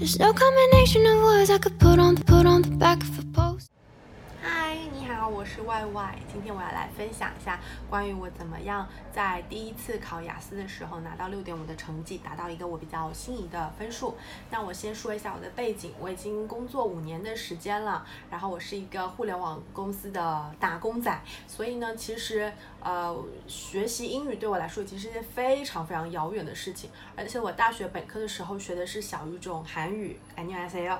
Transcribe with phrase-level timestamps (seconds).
[0.00, 3.16] there's no combination of words i could put on the put on the back of
[3.18, 3.68] the post.
[4.42, 7.60] Hi，你好我是 yy 今天我要来分享一下
[7.90, 14.16] 关于我怎么样在第一次考雅思的时候拿到六点五的成绩达到一个我比较心仪的分数。
[14.50, 21.20] 那我先说一下我的背景我已经工作五年的时间了然后我是一个互联网公司的打工仔。
[21.46, 22.50] 所以呢其实
[22.82, 23.16] 呃
[23.46, 30.98] 学习英语对我来说已经是一件非常非常遥远的事情，而且我大学本科的时候学的是小语种韩语，I N S L，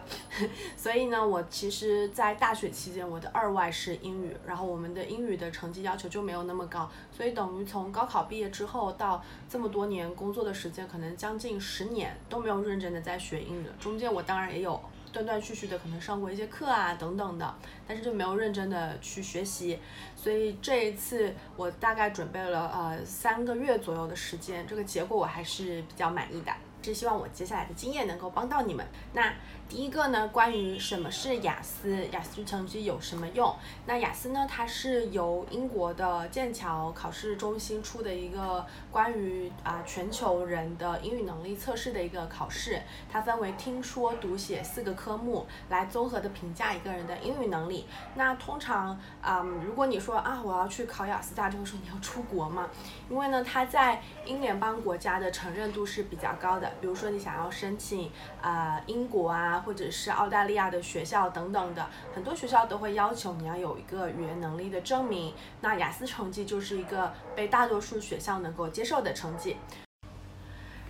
[0.77, 13.73] 所以呢，我其实，在大学期间我的二外是英语，然后我们的英语的成绩要求就没有那么高，所以等于从高考毕业之后到这么多年工作的时间，可能将近十年都没有认真的在学英语了。
[13.81, 14.81] 中间我当然也有
[15.13, 17.55] 断断续续的可能上过一些课啊等等的，
[17.87, 19.79] 但是就没有认真的去学习。
[20.17, 26.53] 所以这一次我大概准备了呃三个月左右的时间，这个结果我还是比较满意的。
[26.83, 28.87] 是希望我接下来的经验能够帮到你们。
[29.13, 29.33] 那
[29.69, 33.55] 第一个呢，关于什么是雅思，雅思成绩有什么用？
[33.87, 47.87] 那雅思呢，它是由英国的剑桥考试中心出的一个关于啊全球人的英语能力测试的一个考试，它分为听说读写四个科目，来综合的评价一个人的英语能力。
[48.17, 52.69] 那通常啊，如果你说啊我要去考雅思，大家就会说你要出国嘛，
[53.09, 56.70] 因为呢，它在英联邦国家的承认度是比较高的。
[56.81, 58.11] 比如说你想要申请
[58.43, 65.35] 啊英国啊，或者是澳大利亚的学校等等的，很多学校都会要求你要有一个语言能力的证明。
[65.61, 69.57] 那雅思成绩就是一个被大多数学校能够接受的成绩。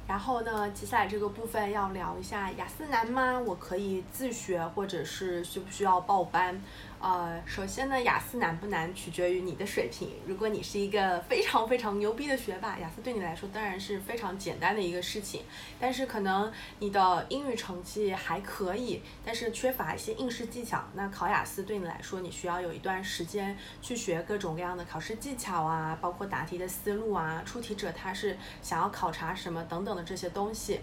[0.06, 3.38] 然后呢，接下来这个部分要聊一下雅思难吗？
[3.38, 6.60] 我可以自学，或者是需不需要报班？
[7.02, 10.10] 呃，首先呢，雅思难不难取决于你的水平。
[10.26, 15.42] 如果你是一个非常非常牛逼的学霸，雅思对你来说当然是非常简单的一个事情。
[15.80, 20.84] 但是可能你的英语成绩还可以，但是缺乏一些应试技巧。
[20.92, 30.80] 那考雅思对你来说，你需要有一段时间去学各种各样的考试技巧啊，包括答题的思路啊，出题者他是想要考察什么等等的这些东西。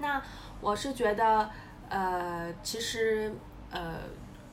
[0.00, 0.20] 那
[0.60, 1.48] 我是觉得，
[1.88, 3.32] 呃，其实，
[3.70, 4.00] 呃。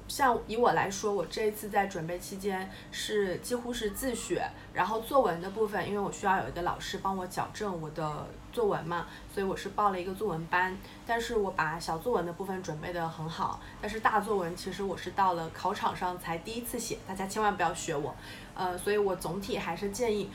[0.07, 10.77] 像以我来说，我这一次在准备期间是几乎是自学，然后作文的部分，因为我需要有一个老师帮我矫正我的作文嘛，所以我是报了一个作文班。
[11.05, 18.15] 但是我把小作文的部分准备得很好，但是大作文其实我是到了考场上才第一次写，大家千万不要学我，
[18.53, 20.29] 呃，所以我总体还是建议。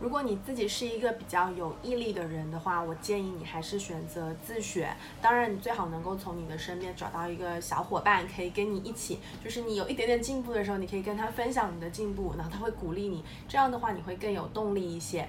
[0.00, 4.88] 如果你自己是一个比较有毅力的人的话，我建议你还是选择自学。
[5.20, 13.22] 当然，你最好能够从你的身边找到一个小伙伴，可以跟你一起，就是你有一点点进步的时候，你可以跟他分享你的进步，然后他会鼓励你。
[13.46, 15.28] 这样的话，你会更有动力一些。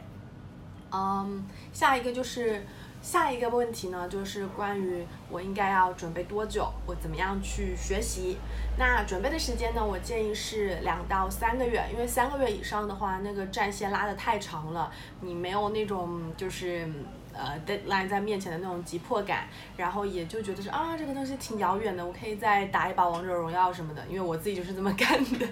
[0.91, 2.65] 嗯，下一个就是。
[3.01, 8.37] 下一个问题呢，就是关于我应该要准备多久，我怎么样去学习？
[8.77, 14.91] 那准备的时间呢，我建议是两到三个月，因为三个月以上的话，那个战线拉得太长了，
[15.21, 16.87] 你没有那种就是。
[17.33, 19.47] 呃拦在面前的那种急迫感，
[19.77, 25.47] 然后也就觉得是啊，这个东西挺遥远的，我可以再打一把王者荣耀什么的，因为我自己就是这么 干的。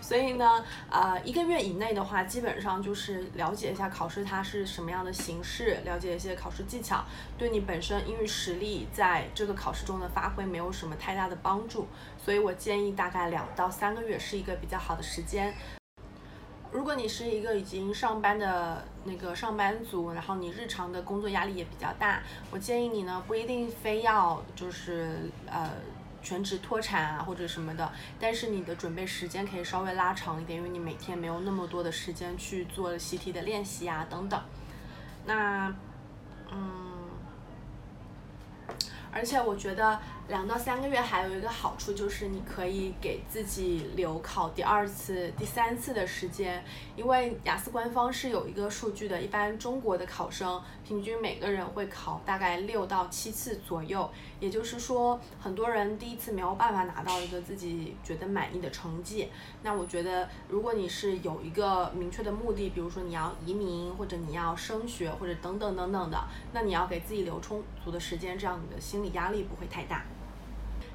[0.00, 7.04] 所以呢，呃，一个月以内的话，基本上就是了解一下考试它是什么样的形式，了解一些考试技巧，
[7.38, 11.86] 对你本身英语实力在这个考试中的发挥没有什么太大的帮助。
[12.22, 15.52] 所以我建议大概两到三个月是一个比较好的时间。
[16.72, 25.70] 如果你是一个已经上班的那个上班族，然后你日常的工作压力也比较大，我建议你呢不一定非要就是呃
[26.22, 34.40] 全职脱产啊或者什么的，但是你的准备时间可以稍微拉长一点，因为你每天没有那么多的时间去做习题的练习啊等等。
[35.26, 35.74] 那
[36.50, 36.90] 嗯。
[39.14, 40.00] 而且我觉得
[40.32, 46.64] 两到三个月还有一个好处，就是你可以给自己留考第二次、第三次的时间，
[46.96, 54.10] 因为雅思官方是有一个数据的，一般中国的考生平均每个人会考大概六到七次左右，
[54.40, 59.28] 也就是说，很多人第一次没有办法拿到一个自己觉得满意的成绩。
[59.62, 66.18] 那我觉得，如果你是有一个明确的目的，比如说你要移民，或者你要升学，或者等等等等的，
[66.54, 69.12] 那你要给自己留充足的时间，这样你的心理。
[69.12, 70.02] 压力不会太大。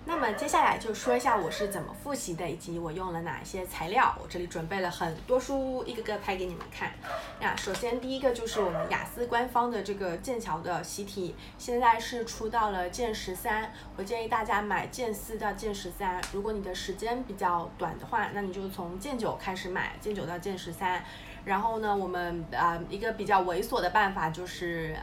[0.07, 4.17] 那么接下来就说一下我是怎么复习的，以及我用了哪些材料。
[4.21, 6.93] 我这里准备了很多书，一个个拍给你们看。
[7.41, 13.69] 那，首先第一个就是我们雅思官方的这个剑桥的习题，现在是出到了剑十三。
[13.97, 16.21] 我建议大家买剑四到剑十三。
[16.31, 21.03] 如果你的时间比较短的话，那你就从剑九开始买，剑九到剑十三。
[21.43, 24.95] 然后呢，我们啊一个比较猥琐的办法就是。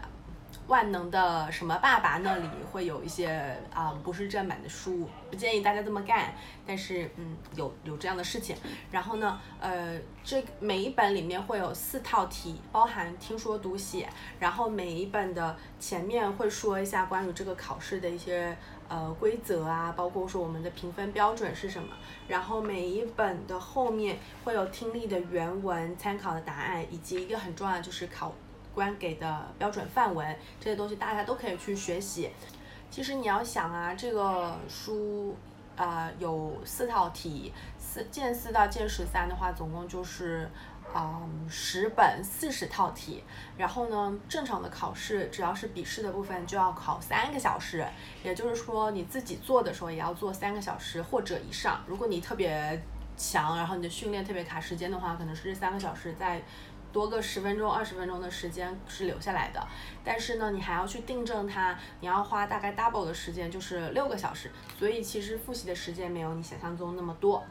[0.66, 6.34] 万能的什么爸爸那里会有一些啊、不是正版的书，不建议大家这么干。
[6.66, 8.56] 但是嗯，有有这样的事情。
[8.90, 14.08] 然后呢，呃，这每一本里面会有四套题，包含听说读写。
[14.40, 18.56] 然后每一本的前面会说一下关于这个考试的一些
[18.88, 21.88] 呃规则啊，包括说我们的评分标准是什么。
[22.26, 28.32] 然后每一本的后面会有听力的原文、参考的答案，以及一个很重要的就是考
[28.74, 32.30] 官给的标准范文，这些东西大家都可以去学习。
[32.90, 35.36] 其实你要想啊，这个书
[35.76, 40.50] 呃有四套题，四剑四到剑十三的话，总共就是。
[40.96, 43.24] 嗯，十本四十套题，
[43.56, 47.84] 然后呢，正常的考试只要是笔试的部分就要考三个小时，
[48.22, 51.82] 也就是说你自己做的时候也要做三个小时或者以上。
[51.88, 52.80] 如果你特别
[53.16, 56.40] 强，然后你的训练特别卡时间的话，可能是这三个小时在
[56.94, 59.60] 多个十分钟、二十分钟的时间是留下来的。
[60.04, 64.50] 但是呢，你还要去订正它，你要花大概 double 的时间，就是六个小时。
[64.78, 67.44] 所以其实复习的时间没有你想象中那么多。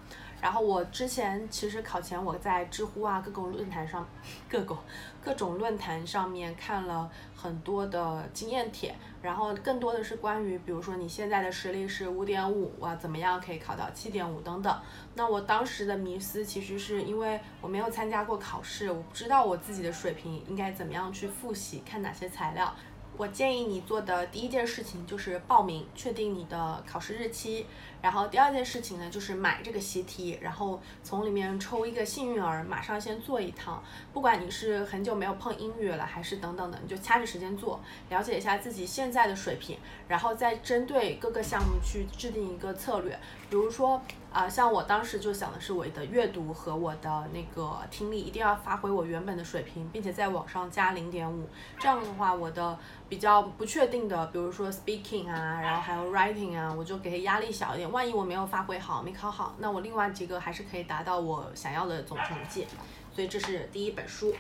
[0.44, 4.06] 然后我之前其实考前我在知乎啊各种论坛上，
[4.50, 4.78] 各种
[5.24, 14.78] 各种论坛上面看了很多的经验帖，然后更多的是关于比如说你现在的实力是五点五啊，怎么样可以考到七点五等等。
[15.16, 22.76] 那我当时的迷思其实是因为我没有参加过考试，我不知道我自己的水平应该怎么样去复习，看哪些材料。
[23.16, 27.66] 我建议你做的第一件事情就是报名，确定你的考试日期。
[28.02, 33.82] 然后第二件事情呢，就是买这个习题，然后从里面抽一个幸运儿，马上先做一趟。
[34.12, 37.80] 不管你是很久没有碰英语了，还是等等的，你就掐着时间做，
[38.10, 39.78] 了解一下自己现在的水平，
[40.08, 43.18] 然后再针对各个项目去制定一个策略。
[43.50, 44.02] 比如说
[44.34, 51.48] 啊、像我当时就想的是我的阅读和我的那个听力一定要发挥我原本的水平，并且在往上加零点五。
[51.80, 52.76] 这样的话，我的
[53.08, 57.92] 比较不确定的，比如说 speaking 啊，然后还有 writing 啊，我就给压力小一点。
[57.92, 62.66] 万一我没有发挥好，没考好，那我另外几个还是可以达到我想要的总成绩。
[63.14, 64.34] 所以这是第一本书。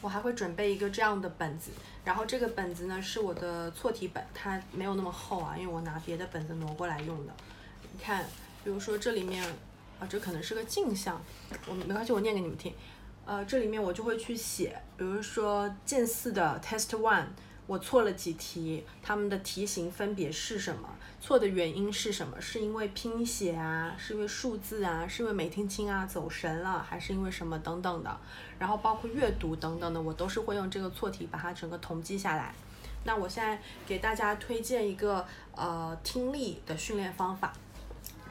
[0.00, 1.70] 我还会准备一个这样的本子，
[2.02, 7.32] 然后这个本子呢是我的错题本，它没有那么厚啊，因为我拿别的本子挪过来用的。
[7.92, 8.24] 你看，
[8.64, 9.44] 比如说这里面，
[9.98, 11.20] 啊，这可能是个镜像，
[11.66, 12.72] 我没关系，我念给你们听。
[13.24, 17.26] 呃，这里面我就会去写，比如说近似的 test one，
[17.66, 20.88] 我错了几题，它们的题型分别是什么？
[21.20, 22.40] 错的原因是什么？
[22.40, 28.20] 是因为拼写啊，是因为数字啊，是因为没听清啊，走神了，还是因为什么等等的？
[28.58, 32.52] 然后包括阅读等等的，我都是会用这个错题把它整个统计下来。
[33.04, 35.24] 那我现在给大家推荐一个
[35.54, 37.52] 呃听力的训练方法。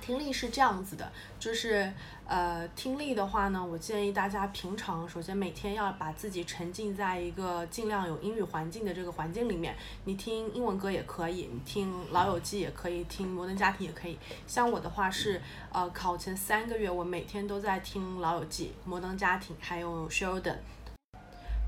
[0.01, 1.09] 听力是这样子的，
[1.39, 1.93] 就是
[2.25, 9.75] 呃听力的话呢，我建议大家平常首先每天要把自己沉浸在一个尽量有英语环境的这个环境里面。
[10.05, 14.17] 你听英文歌也可以，你听《老友记》也可以，听《摩登家庭》也可以。
[14.47, 15.39] 像我的话是
[15.71, 20.57] 呃考前三个月，我每天都在听《老友记》《摩登家庭》还有 Sheldon。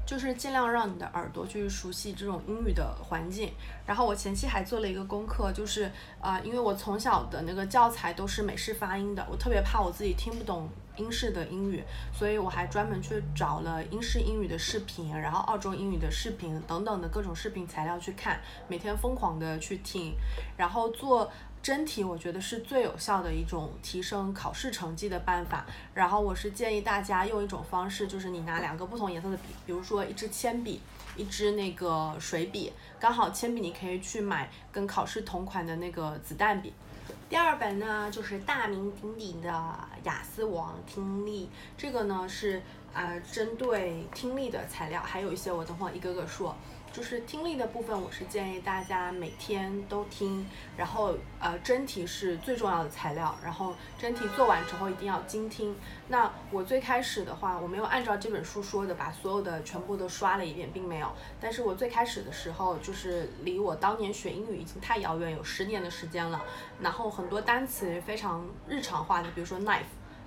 [0.06, 3.52] 就是尽量让你的耳朵去熟悉这种英语的环境。
[3.86, 11.84] 然后我前期还做了一个功课，就是啊、因为我从小的那个教材都是美式发音的，我特别怕我自己听不懂英式的英语，
[12.14, 20.16] 所以我还专门去找了英式英语的视频，然后澳洲英语的视频等等的各种视频材料去看，每天疯狂的去听，
[20.58, 21.32] 然后做。
[21.64, 25.66] 真题我觉得是最有效的一种提升考试成绩的办法。
[25.94, 30.82] 然后我是建议大家用一种方式，就是你拿两个不同颜色的笔，比如说一支铅笔，
[31.16, 36.74] 一支那个水笔，刚好铅笔你可以去买跟考试同款的那个子弹笔。
[37.30, 39.50] 第二本呢，就是大名鼎鼎的
[40.04, 42.62] 雅思王听力，这个呢是
[42.94, 46.54] 呃针对听力的材料，还有一些我等会一个个说。
[46.94, 50.48] 就是听力的部分，我是建议大家每天都听，
[50.78, 55.76] 然后呃真题是最重要的材料，然后真题做完之后一定要精听。
[56.10, 61.12] 那我最开始的话，我没有按照这本书说的把所有的全部都刷了一遍，并没有。
[61.42, 66.40] 但是我最开始的时候，就是离我当年学英语已经太遥远，有十年的时间了。
[66.80, 69.82] 然后很多单词非常日常化的，比如说 knife。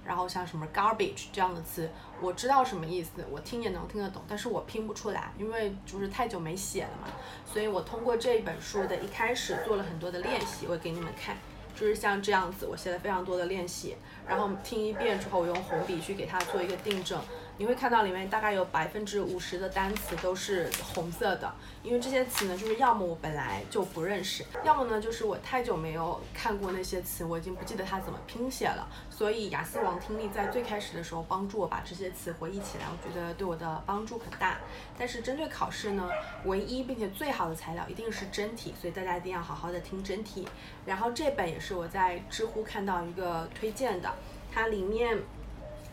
[0.07, 7.09] 然后像什么 garbage 这样的词，我知道什么意思，我听也能听得懂，但是我拼不出来，因为就是太久没写了嘛。
[7.45, 11.37] 所以我通过这一本书的一开始做了很多的练习，我给你们看，
[11.75, 13.97] 就是像这样子，我写了非常多的练习，
[14.29, 17.21] 然后听一遍之后，我用红笔去给它做一个订正。
[17.59, 21.51] 你会看到里面大概有百分之五十的单词都是红色的，
[21.83, 28.87] 因为这些词呢，就是要么我本来就不认识，要么呢就是我太久没有看过那些词，我已经不记得它怎么拼写了。
[29.09, 34.59] 所以雅思王听力在最开始的时候帮助我把这些词回忆起来，我觉得对我的帮助很大。
[34.99, 36.11] 但是针对考试呢，
[36.45, 40.47] 唯一并且最好的材料一定是真题，所以大家一定要好好的听真题。
[40.85, 44.13] 然后这本也是我在知乎看到一个推荐的，
[44.53, 45.19] 它里面。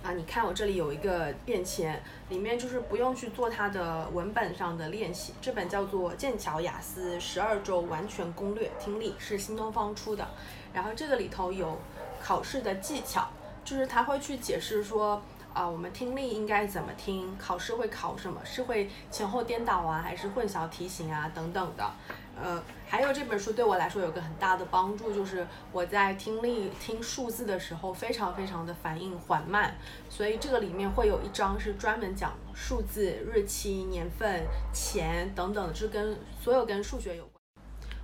[0.04, 5.34] 啊，你看我这里有一个便签，里面就是不用去做它的文本上的练习。
[5.42, 10.28] 这本叫做《剑桥雅思十二周完全攻略听力》，是新东方出的。
[10.74, 11.80] 然后这个里头有
[12.22, 13.30] 考试的技巧，
[13.64, 15.22] 就是他会去解释说，
[15.54, 21.90] 啊，我们听力应该怎么听，考试会考什么，是会前后颠倒啊，还是混淆题型啊，等等的。
[22.36, 29.76] 呃，还有这本书对我来说有个很大的帮助，就是我在听力听数字的时候非常非常的反应缓慢，
[30.10, 37.43] 所以这个里面会有一章是专门讲数字、日期、年份、钱等等，是跟所有跟数学有关。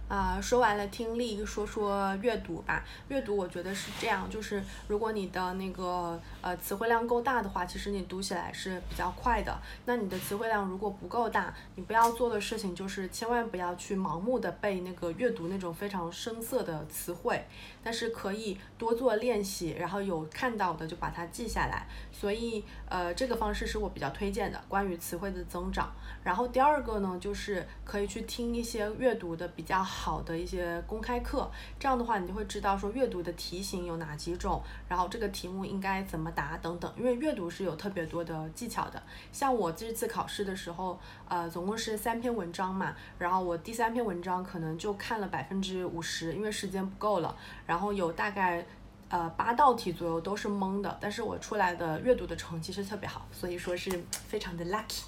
[0.09, 2.83] 啊，说完了听力，说说阅读吧。
[3.09, 9.55] 阅读我觉得是这样，就是如果你的那个呃词汇量够大的话，其实你读起来是比较快的。
[9.85, 17.45] 那你的词汇量如果不够大，你不要做的事情就是千万不要去盲目的背那个阅读那种非常生涩的词汇，
[17.83, 21.87] 但是可以多做练习，然后有看到的就把它记下来。
[22.11, 25.91] 所以呃这个方式是我比较推荐的，关于词汇的增长。
[26.23, 36.93] 然后第二个呢，就是可以去听一些阅读的比较好的一些公开课，这样的话你就会知道说阅读的题型有哪几种，然后这个题目应该怎么答等等。
[36.97, 39.01] 因为阅读是有特别多的技巧的。
[39.31, 47.37] 像我这次考试的时候，呃，总共是三篇文章嘛，然后我第三篇文章可能就看了百分之五十，因为时间不够了。
[47.67, 48.65] 然后有大概
[49.09, 55.03] 呃八道题左右都是蒙的，但是我出来的阅读的成绩是特别好，所以说是非常的 lucky。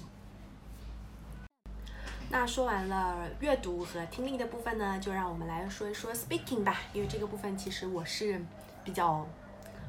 [2.30, 6.76] 那说完了阅读和听力的部分呢，就让我们来说一说 speaking 吧。
[6.94, 8.40] 因为这个部分其实我是
[8.84, 9.26] 比较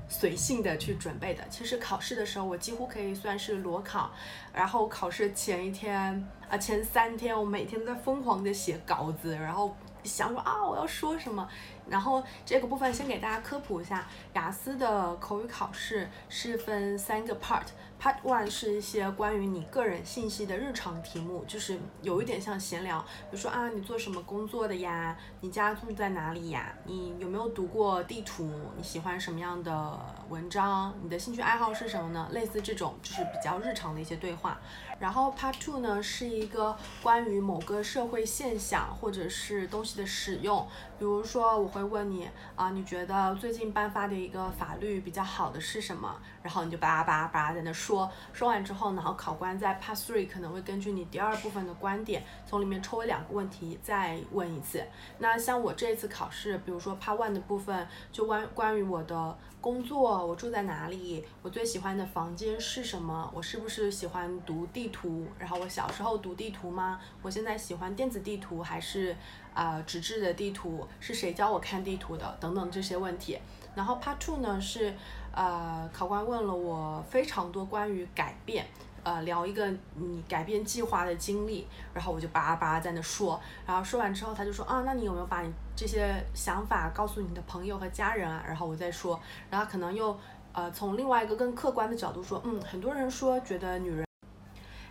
[0.08, 1.44] 随性的去准备的。
[1.50, 4.12] 其实考试的时候，我几乎可以算是裸考。
[4.54, 11.48] 然后考试前一天啊，前三天我每天都在疯狂的写稿子，然后想说啊我要说什么。
[11.90, 17.68] 然后这个部分先给大家科普一下，雅思的口语考试是分三个 part。
[18.02, 25.18] Part one 是一些关于你个人信息的日常题目，就是有一点像闲聊，比如说啊，你做什么工作的呀？
[25.40, 26.76] 你家住在哪里呀？
[26.84, 28.52] 你有没有读过地图？
[28.76, 29.98] 你喜欢什么样的
[30.28, 30.94] 文章？
[31.02, 32.28] 你的兴趣爱好是什么呢？
[32.34, 34.60] 类似这种就是比较日常的一些对话。
[35.00, 40.68] 然后 Part two 呢是一个关于某个社会现象或者是东西的使用，
[41.00, 46.16] 比如说我会问你啊，你觉得最近颁发的一个法律比较好的是什么？
[46.42, 47.84] 然后你就巴拉巴拉巴拉在那说。
[47.84, 54.84] 说说完之后，然后考官在 Part Three 可能会根据你第二部分的观点，从里面抽两个问题再问一次。
[55.20, 67.00] 那像我这次考试，比如说 Part One 的部分，就关关于我的工作，我住在哪里，我最喜欢的房间是什么，我是不是喜欢读地图，然后我小时候读地图吗？
[67.22, 69.16] 我现在喜欢电子地图还是
[69.54, 70.86] 啊纸质的地图？
[71.00, 72.38] 是谁教我看地图的？
[72.42, 73.40] 等等这些问题。
[73.74, 74.94] 然后 Part Two 呢是。
[75.36, 78.64] 呃，考官问了我非常多关于改变，
[79.02, 88.44] 呃，聊一个你改变计划的经历，然后我就叭叭在那说，然后说完之后他就说啊，那你有没有把你这些想法告诉你的朋友和家人啊？
[88.46, 90.18] 然后我再说，然后可能又
[90.52, 94.06] 呃从另外一个更客观的角度说，嗯，很多人说觉得女人，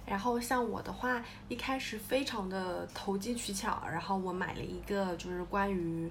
[0.06, 6.10] 然后像我的话，一开始非常的投机取巧，然后我买了一个就是关于。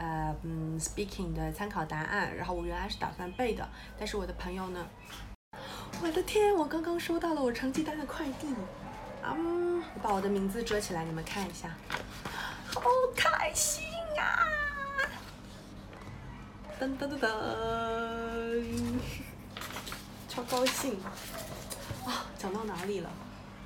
[0.00, 4.86] 呃嗯，speaking 的参考答案，然后我原来是打算背的，但是我的朋友呢，
[6.00, 8.46] 我的天，我刚刚收到了我成绩单的快递，
[9.24, 11.76] 嗯，我把我的名字遮起来，你们看一下，
[12.72, 12.80] 好
[13.16, 13.87] 开心
[14.18, 14.46] 啊！
[16.80, 17.28] 噔噔噔噔，
[20.28, 20.96] 超高兴
[22.04, 22.26] 啊！
[22.38, 23.10] 讲到哪里了？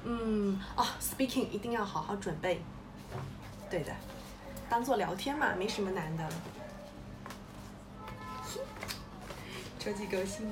[0.05, 2.63] 嗯，啊，speaking 一定要好好准备，
[3.71, 3.93] 对的。
[4.69, 6.29] 当做聊天嘛，没什么难的。
[9.79, 10.51] 超级高兴，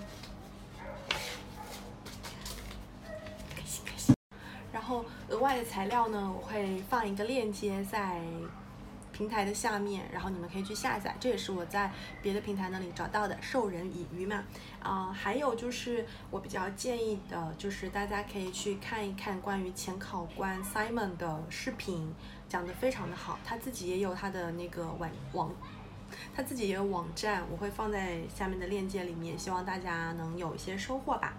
[4.72, 8.20] 然后额外的材料呢，我会放一个链接在
[9.20, 11.14] 平台的下面，然后你们可以去下载。
[11.20, 13.36] 这也是我在别的平台那里找到的。
[13.42, 14.42] 授人以鱼嘛，
[14.82, 22.14] 啊，还有就是我比较建议的，就是大家可以去看一看关于前考官 Simon 的视频。
[22.48, 25.54] 讲的非常的好，他自己也有他的那个网网
[26.34, 31.34] 他自己也有网站，我会放在下面的链接里面，希望大家能有一些收获吧。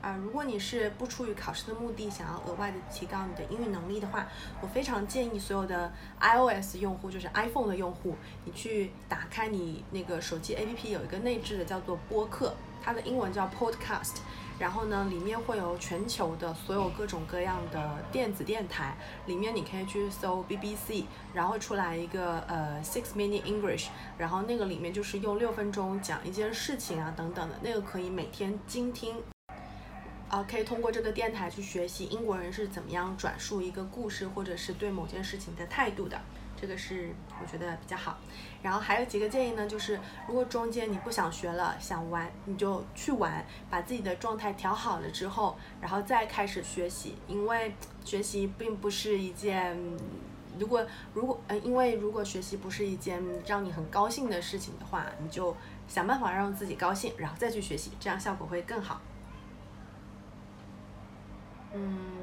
[0.00, 4.26] 啊，如果你是不出于考试的目的，想要额外的提高你的英语能力的话，
[4.60, 8.14] 我非常建议所有的 iOS 用户，就是 iPhone 的用户，
[8.44, 14.18] 你去打开你那个手机 APP，有一个内置的叫做播客，它的英文叫 Podcast。
[14.58, 18.96] 然后呢，里面会有全球的所有各种各样的电子电台，
[19.26, 29.16] 里面你可以去搜 BBC，然后出来一个呃 Six Minute English，然后那个里面就是用六分钟讲一件事情啊等等的，那个可以每天精听。
[30.28, 36.20] 啊，可以通过这个电台去学习英国人是怎么样转述一个故事，或者是对某件事情的态度的。
[36.60, 38.18] 这个是我觉得比较好，
[38.62, 49.78] 然后还有几个建议呢，就是如果中间你不想学了，想玩，你就去玩，把自己的状态调好了之后，然后再开始学习，因为学习并不是一件，
[50.58, 55.54] 如果如果呃，因为如果学习不是一件让你很高兴的事情的话，你就
[55.86, 59.00] 想办法让自己高兴，然后再去学习，这样效果会更好。
[61.74, 62.15] 嗯。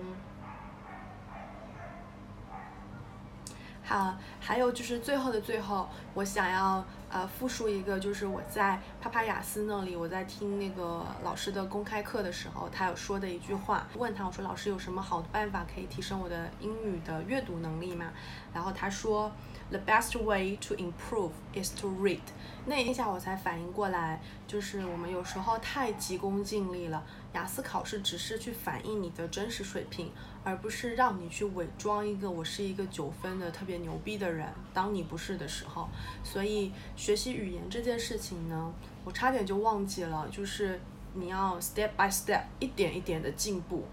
[3.86, 18.14] 好，还有就是最后的最后，我想要呃复述一个，就是我在帕帕雅思那里，我在听那个老师的公开课的时候，他有说的一句话，问他我说老师有什么好的办法可以提升我的英语的阅读能力吗？
[18.54, 19.30] 然后他说
[19.72, 22.22] ，The best way to improve is to read。
[22.66, 27.04] 那一下我才反应过来，就是我们有时候太急功近利了。
[27.34, 30.10] 雅思考试只是去反映你的真实水平，
[30.46, 34.48] 而不是让你去伪装一个我是一个九分的特别牛逼的人。
[34.74, 35.90] 当你不是的时候，
[36.24, 38.72] 所以学习语言这件事情呢，
[39.04, 40.80] 我差点就忘记了，就是
[41.14, 43.84] 你要 step by step 一点一点的进步。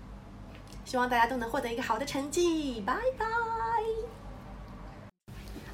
[0.85, 3.27] 希望大家都能获得一个好的成绩，拜拜。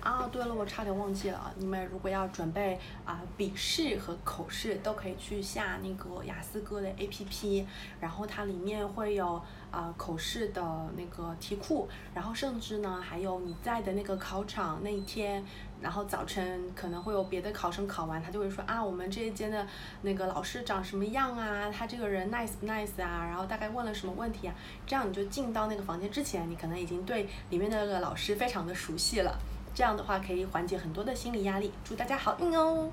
[0.07, 7.65] 啊，对了，我差点忘记了，你们如果要准备啊笔试和口试，都可以去下那个雅思哥的 APP，
[8.01, 10.63] 然后它里面会有啊口试的
[10.97, 15.45] 那个题库，然后甚至呢还有你在的那个考场那一天，
[15.81, 19.67] 然后早晨可能会有别的考生考完，他就会说啊我们这一间的
[20.03, 24.55] 那个老师长什么样啊，他这个人 nice 不 nice 啊，然后大概问了什么问题啊，
[24.87, 29.37] 这样你就进到那个房间之前，你可能已经对里面的那个老师非常的熟悉了。
[29.77, 32.89] 这样的话可以缓解很多的心理压力，祝大家好运哦！